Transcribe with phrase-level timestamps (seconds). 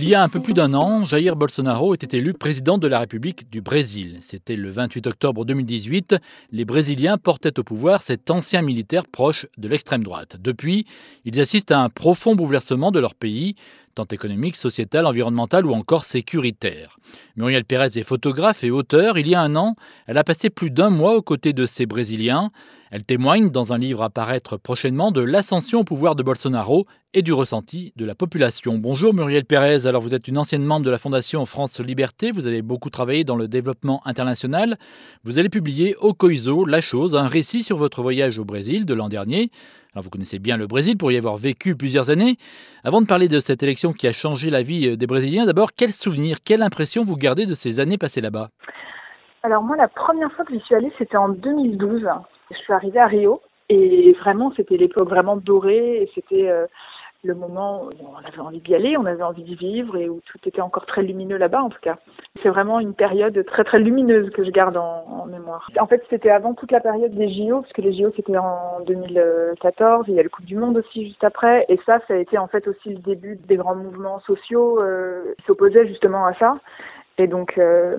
[0.00, 3.00] Il y a un peu plus d'un an, Jair Bolsonaro était élu président de la
[3.00, 4.18] République du Brésil.
[4.20, 6.14] C'était le 28 octobre 2018.
[6.52, 10.36] Les Brésiliens portaient au pouvoir cet ancien militaire proche de l'extrême droite.
[10.38, 10.86] Depuis,
[11.24, 13.56] ils assistent à un profond bouleversement de leur pays,
[13.96, 17.00] tant économique, sociétal, environnemental ou encore sécuritaire.
[17.34, 19.18] Muriel Pérez est photographe et auteur.
[19.18, 19.74] Il y a un an,
[20.06, 22.52] elle a passé plus d'un mois aux côtés de ces Brésiliens.
[22.92, 27.22] Elle témoigne dans un livre à paraître prochainement de l'ascension au pouvoir de Bolsonaro et
[27.22, 28.76] du ressenti de la population.
[28.76, 32.46] Bonjour Muriel Pérez, alors vous êtes une ancienne membre de la Fondation France Liberté, vous
[32.46, 34.76] avez beaucoup travaillé dans le développement international.
[35.24, 38.92] Vous allez publier au Coiso La Chose, un récit sur votre voyage au Brésil de
[38.92, 39.50] l'an dernier.
[39.94, 42.36] Alors vous connaissez bien le Brésil pour y avoir vécu plusieurs années.
[42.84, 45.90] Avant de parler de cette élection qui a changé la vie des Brésiliens, d'abord, quel
[45.90, 48.50] souvenir, quelle impression vous gardez de ces années passées là-bas?
[49.42, 52.02] Alors moi, la première fois que j'y suis allée, c'était en 2012.
[52.50, 56.66] Je suis arrivée à Rio et vraiment c'était l'époque vraiment dorée et c'était euh,
[57.24, 60.20] le moment où on avait envie d'y aller, on avait envie d'y vivre et où
[60.24, 61.98] tout était encore très lumineux là-bas en tout cas.
[62.42, 65.68] C'est vraiment une période très très lumineuse que je garde en, mémoire.
[65.80, 68.80] En fait c'était avant toute la période des JO parce que les JO c'était en
[68.86, 72.18] 2014, il y a le Coupe du Monde aussi juste après et ça ça a
[72.18, 76.34] été en fait aussi le début des grands mouvements sociaux euh, qui s'opposaient justement à
[76.34, 76.58] ça.
[77.20, 77.96] Et donc, euh,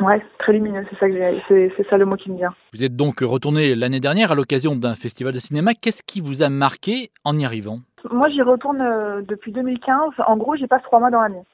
[0.00, 2.54] ouais, très lumineux, c'est ça, que c'est, ça le mot qui me vient.
[2.72, 5.74] Vous êtes donc retourné l'année dernière à l'occasion d'un festival de cinéma.
[5.74, 7.80] Qu'est-ce qui vous a marqué en y arrivant?
[8.10, 10.14] Moi, j'y retourne euh, depuis 2015.
[10.26, 11.44] En gros, j'y passe trois mois dans l'année.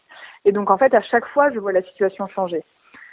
[0.44, 2.64] Et donc, en fait, à chaque fois, je vois la situation changer.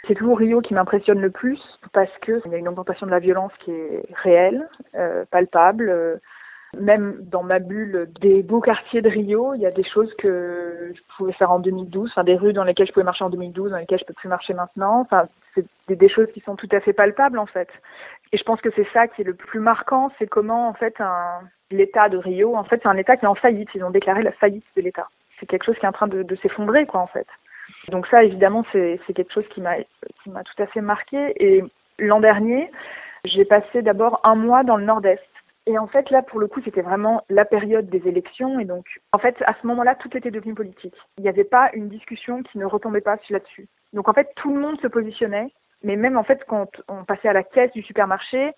[0.06, 1.60] C'est toujours Rio qui m'impressionne le plus
[1.92, 6.20] parce qu'il y a une augmentation de la violence qui est réelle, euh, palpable.
[6.78, 10.92] Même dans ma bulle des beaux quartiers de Rio, il y a des choses que
[10.94, 13.70] je pouvais faire en 2012, enfin des rues dans lesquelles je pouvais marcher en 2012,
[13.70, 15.00] dans lesquelles je peux plus marcher maintenant.
[15.00, 17.68] Enfin, c'est des choses qui sont tout à fait palpables en fait.
[18.32, 20.96] Et je pense que c'est ça qui est le plus marquant, c'est comment en fait
[21.70, 23.68] l'État de Rio, en fait, c'est un État qui est en faillite.
[23.74, 25.08] Ils ont déclaré la faillite de l'État.
[25.38, 27.26] C'est quelque chose qui est en train de, de s'effondrer, quoi, en fait.
[27.88, 29.76] Donc ça, évidemment, c'est quelque chose qui m'a
[30.22, 31.32] qui m'a tout à fait marqué.
[31.44, 31.64] Et
[31.98, 32.70] l'an dernier,
[33.24, 35.20] j'ai passé d'abord un mois dans le Nord-Est
[35.66, 38.60] et en fait, là, pour le coup, c'était vraiment la période des élections.
[38.60, 40.94] Et donc, en fait, à ce moment-là, tout était devenu politique.
[41.18, 43.66] Il n'y avait pas une discussion qui ne retombait pas là-dessus.
[43.92, 45.52] Donc, en fait, tout le monde se positionnait.
[45.86, 48.50] Mais même, en fait, quand on passait à la caisse du supermarché,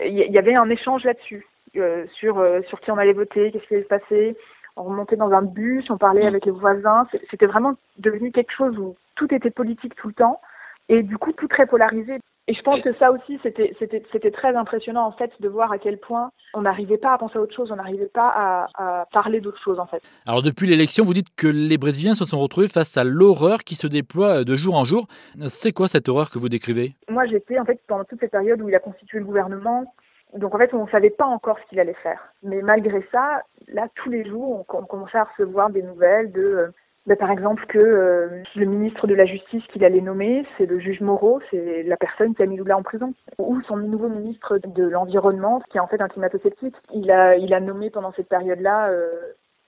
[0.00, 1.44] il y avait un échange là-dessus.
[1.76, 4.36] Euh, sur, euh, sur qui on allait voter, qu'est-ce qui allait se passer.
[4.76, 7.08] On remontait dans un bus, on parlait avec les voisins.
[7.30, 10.40] C'était vraiment devenu quelque chose où tout était politique tout le temps.
[10.88, 12.18] Et du coup, tout très polarisé.
[12.48, 15.70] Et je pense que ça aussi, c'était, c'était, c'était très impressionnant en fait de voir
[15.70, 18.66] à quel point on n'arrivait pas à penser à autre chose, on n'arrivait pas à,
[18.74, 20.02] à parler d'autre chose en fait.
[20.26, 23.76] Alors depuis l'élection, vous dites que les Brésiliens se sont retrouvés face à l'horreur qui
[23.76, 25.06] se déploie de jour en jour.
[25.46, 26.96] C'est quoi cette horreur que vous décrivez?
[27.08, 29.94] Moi j'étais en fait pendant toute cette période où il a constitué le gouvernement,
[30.36, 32.20] donc en fait on ne savait pas encore ce qu'il allait faire.
[32.42, 36.42] Mais malgré ça, là tous les jours on, on commençait à recevoir des nouvelles de
[36.42, 36.68] euh,
[37.06, 40.78] bah, par exemple que euh, le ministre de la Justice qu'il allait nommer, c'est le
[40.78, 43.12] juge Moreau, c'est la personne qui a mis Lula en prison.
[43.38, 46.76] Ou son nouveau ministre de l'Environnement, qui est en fait un climato-sceptique.
[46.94, 49.10] Il a, il a nommé pendant cette période-là euh,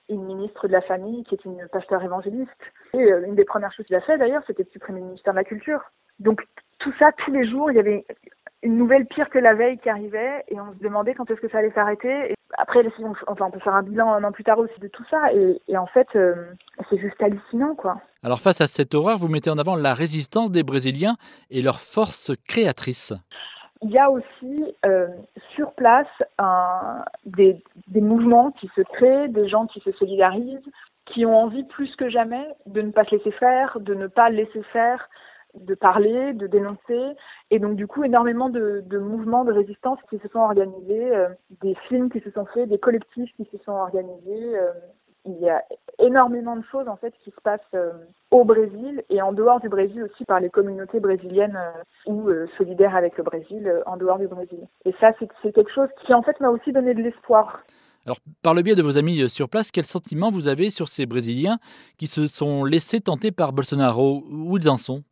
[0.07, 2.49] une ministre de la Famille qui est une pasteur évangéliste.
[2.93, 5.33] Et euh, une des premières choses qu'il a fait d'ailleurs, c'était de supprimer le ministère
[5.33, 5.81] de la Culture.
[6.19, 6.41] Donc
[6.79, 8.05] tout ça, tous les jours, il y avait
[8.63, 11.49] une nouvelle pire que la veille qui arrivait et on se demandait quand est-ce que
[11.49, 12.33] ça allait s'arrêter.
[12.57, 15.03] Après, on, enfin, on peut faire un bilan un an plus tard aussi de tout
[15.09, 16.33] ça et, et en fait, euh,
[16.89, 17.97] c'est juste hallucinant, quoi.
[18.23, 21.15] Alors face à cette horreur, vous mettez en avant la résistance des Brésiliens
[21.51, 23.13] et leur force créatrice.
[23.81, 25.07] Il y a aussi euh,
[25.53, 26.07] sur place
[26.39, 30.71] un, des, des mouvements qui se créent, des gens qui se solidarisent,
[31.05, 34.29] qui ont envie plus que jamais de ne pas se laisser faire, de ne pas
[34.29, 35.07] laisser faire,
[35.59, 37.15] de parler, de dénoncer,
[37.51, 41.29] et donc du coup énormément de, mouvements de résistance qui se sont organisés, euh,
[41.61, 44.57] des films qui se sont faits, des collectifs qui se sont organisés.
[44.57, 44.71] Euh,
[45.27, 45.63] il y a
[45.97, 47.93] énormément de choses en fait qui se passent euh,
[48.29, 51.59] au Brésil et en dehors du Brésil aussi par les communautés brésiliennes
[52.05, 52.29] ou
[52.59, 54.67] solidaires avec le Brésil en dehors du Brésil.
[54.85, 57.63] Et ça c'est quelque chose qui en fait m'a aussi donné de l'espoir.
[58.05, 61.07] Alors, par le biais de vos amis sur place, quel sentiment vous avez sur ces
[61.07, 61.57] Brésiliens
[61.97, 64.23] qui se sont laissés tenter par Bolsonaro?
[64.29, 65.03] Où ils en sont?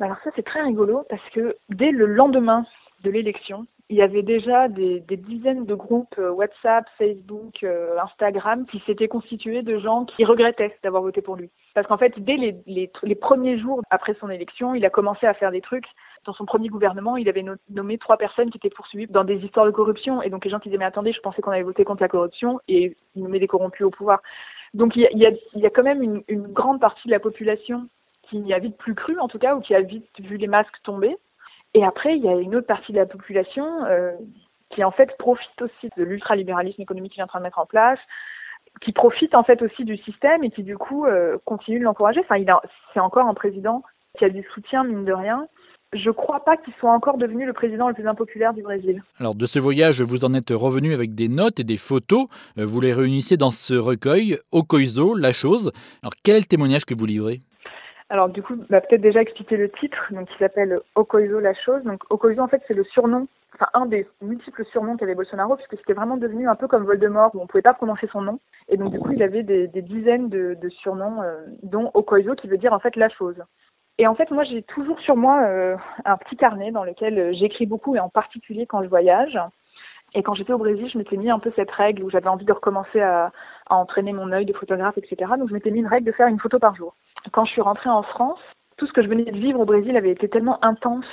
[0.00, 2.64] Alors ça c'est très rigolo parce que dès le lendemain
[3.02, 8.66] de l'élection, il y avait déjà des, dizaines de groupes euh, WhatsApp, Facebook, euh, Instagram
[8.66, 11.50] qui s'étaient constitués de gens qui regrettaient d'avoir voté pour lui.
[11.74, 15.50] Parce qu'en fait, dès les, premiers jours après son élection, il a commencé à faire
[15.50, 15.86] des trucs.
[16.26, 19.64] Dans son premier gouvernement, il avait nommé trois personnes qui étaient poursuivies dans des histoires
[19.64, 20.20] de corruption.
[20.20, 22.08] Et donc les gens qui disaient mais attendez, je pensais qu'on avait voté contre la
[22.08, 24.20] corruption et il nommait des corrompus au pouvoir.
[24.74, 25.26] Donc il y
[25.64, 27.88] a, quand même une grande partie de la population
[28.30, 30.82] qui a vite plus cru en tout cas, ou qui a vite vu les masques
[30.82, 31.16] tomber.
[31.74, 34.12] Et après, il y a une autre partie de la population euh,
[34.70, 37.66] qui en fait profite aussi de l'ultralibéralisme économique qu'il est en train de mettre en
[37.66, 37.98] place
[38.80, 42.20] qui profite en fait aussi du système et qui du coup euh, continue de l'encourager.
[42.20, 42.42] Enfin,
[42.94, 43.82] c'est encore un président
[44.18, 45.46] qui a du soutien mine de rien.
[45.94, 49.02] Je crois pas qu'il soit encore devenu le président le plus impopulaire du Brésil.
[49.18, 52.26] Alors de ce voyage, vous en êtes revenu avec des notes et des photos.
[52.58, 55.72] Euh, vous les réunissez dans ce recueil, Okoizo, La Chose.
[56.02, 57.40] Alors quel est le témoignage que vous livrez?
[58.10, 61.82] Alors du coup, bah, peut-être déjà expliquer le titre, donc qui s'appelle Okoizo la chose.
[61.84, 65.76] Donc Okoizo en fait c'est le surnom, enfin un des multiples surnoms qu'avait Bolsonaro, puisque
[65.76, 68.40] c'était vraiment devenu un peu comme Voldemort où on pouvait pas prononcer son nom.
[68.68, 72.58] Et donc du coup il avait des, dizaines de, surnoms, euh, dont Okoizo qui veut
[72.58, 73.36] dire en fait la chose.
[73.98, 75.76] Et en fait moi j'ai toujours sur moi euh,
[76.06, 79.38] un petit carnet dans lequel euh, j'écris beaucoup et en particulier quand je voyage.
[80.14, 82.46] Et quand j'étais au Brésil, je m'étais mis un peu cette règle où j'avais envie
[82.46, 83.30] de recommencer à,
[83.68, 85.32] à entraîner mon œil de photographe, etc.
[85.38, 86.94] Donc je m'étais mis une règle de faire une photo par jour.
[87.32, 88.40] Quand je suis rentrée en France,
[88.76, 91.04] tout ce que je venais de vivre au Brésil avait été tellement intense,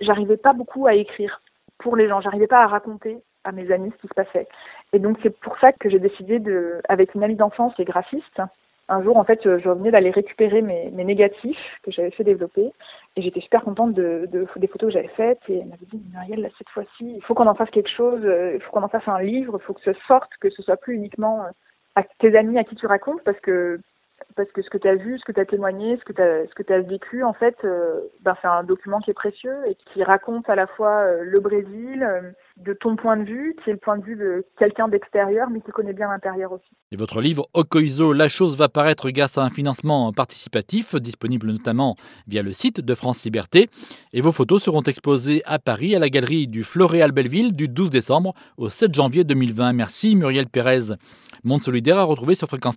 [0.00, 1.42] j'arrivais pas beaucoup à écrire
[1.78, 4.48] pour les gens, j'arrivais pas à raconter à mes amis ce qui se passait.
[4.92, 7.86] Et donc c'est pour ça que j'ai décidé de, avec une amie d'enfance qui est
[7.86, 8.40] graphiste,
[8.88, 12.72] un jour en fait je venais d'aller récupérer mes, négatifs que j'avais fait développer.
[13.16, 15.40] Et j'étais super contente de, des photos que j'avais faites.
[15.48, 18.60] Et elle m'avait dit Muriel cette fois-ci il faut qu'on en fasse quelque chose, il
[18.60, 20.94] faut qu'on en fasse un livre, il faut que ce sorte, que ce soit plus
[20.94, 21.44] uniquement
[21.94, 23.80] à tes amis à qui tu racontes parce que
[24.36, 26.48] parce que ce que tu as vu, ce que tu as témoigné, ce que tu
[26.48, 29.74] ce que as vécu, en fait, euh, ben, c'est un document qui est précieux et
[29.74, 33.70] qui raconte à la fois euh, le Brésil euh, de ton point de vue, qui
[33.70, 36.68] est le point de vue de quelqu'un d'extérieur, mais qui connaît bien l'intérieur aussi.
[36.90, 41.96] Et votre livre Okoizo, La chose va paraître grâce à un financement participatif, disponible notamment
[42.26, 43.68] via le site de France Liberté.
[44.12, 47.90] Et vos photos seront exposées à Paris, à la galerie du Floréal Belleville, du 12
[47.90, 49.72] décembre au 7 janvier 2020.
[49.72, 50.94] Merci Muriel Pérez.
[51.44, 52.76] Monde solidaire à retrouver sur fréquence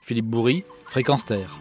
[0.00, 1.58] Philippe Bourri, Fréquence Terre.